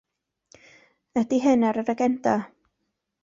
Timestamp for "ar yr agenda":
1.71-2.35